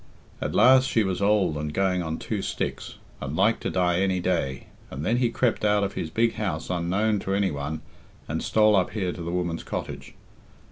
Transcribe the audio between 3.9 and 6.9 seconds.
any day, and then he crept out of his big house